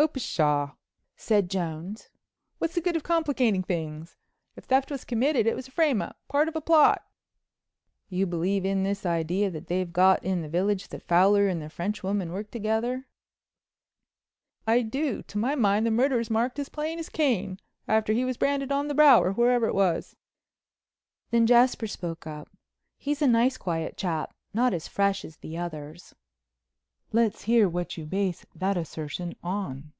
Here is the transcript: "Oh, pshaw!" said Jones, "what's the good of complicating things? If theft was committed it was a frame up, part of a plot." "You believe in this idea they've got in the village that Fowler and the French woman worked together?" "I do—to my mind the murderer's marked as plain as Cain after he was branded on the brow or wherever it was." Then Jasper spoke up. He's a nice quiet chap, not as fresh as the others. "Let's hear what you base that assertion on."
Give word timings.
"Oh, 0.00 0.06
pshaw!" 0.06 0.76
said 1.16 1.50
Jones, 1.50 2.08
"what's 2.58 2.76
the 2.76 2.80
good 2.80 2.94
of 2.94 3.02
complicating 3.02 3.64
things? 3.64 4.16
If 4.54 4.64
theft 4.66 4.92
was 4.92 5.02
committed 5.02 5.44
it 5.44 5.56
was 5.56 5.66
a 5.66 5.72
frame 5.72 6.00
up, 6.00 6.16
part 6.28 6.46
of 6.46 6.54
a 6.54 6.60
plot." 6.60 7.04
"You 8.08 8.24
believe 8.24 8.64
in 8.64 8.84
this 8.84 9.04
idea 9.04 9.50
they've 9.50 9.92
got 9.92 10.22
in 10.22 10.40
the 10.40 10.48
village 10.48 10.86
that 10.90 11.02
Fowler 11.02 11.48
and 11.48 11.60
the 11.60 11.68
French 11.68 12.04
woman 12.04 12.30
worked 12.30 12.52
together?" 12.52 13.08
"I 14.68 14.82
do—to 14.82 15.36
my 15.36 15.56
mind 15.56 15.84
the 15.84 15.90
murderer's 15.90 16.30
marked 16.30 16.60
as 16.60 16.68
plain 16.68 17.00
as 17.00 17.08
Cain 17.08 17.58
after 17.88 18.12
he 18.12 18.24
was 18.24 18.36
branded 18.36 18.70
on 18.70 18.86
the 18.86 18.94
brow 18.94 19.20
or 19.20 19.32
wherever 19.32 19.66
it 19.66 19.74
was." 19.74 20.14
Then 21.32 21.44
Jasper 21.44 21.88
spoke 21.88 22.24
up. 22.24 22.48
He's 22.98 23.20
a 23.20 23.26
nice 23.26 23.56
quiet 23.56 23.96
chap, 23.96 24.32
not 24.54 24.72
as 24.72 24.86
fresh 24.86 25.24
as 25.24 25.38
the 25.38 25.58
others. 25.58 26.14
"Let's 27.10 27.44
hear 27.44 27.70
what 27.70 27.96
you 27.96 28.04
base 28.04 28.44
that 28.54 28.76
assertion 28.76 29.34
on." 29.42 29.94